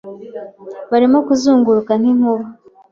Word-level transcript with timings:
Barimo 0.91 1.17
kuzunguruka 1.27 1.91
nk'inkuba 1.99 2.45